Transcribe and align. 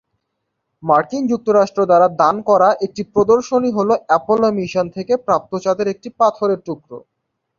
মার্কিন 0.83 1.23
যুক্তরাষ্ট্র 1.31 1.81
দ্বারা 1.89 2.07
দান 2.21 2.35
করা 2.49 2.69
একটি 2.85 3.01
প্রদর্শনী 3.13 3.69
হলো 3.77 3.93
অ্যাপোলো 4.07 4.49
মিশন 4.57 4.85
থেকে 4.95 5.13
প্রাপ্ত 5.25 5.51
চাঁদের 5.65 5.87
একটি 5.93 6.09
পাথরের 6.19 6.59
টুকরো। 6.67 6.97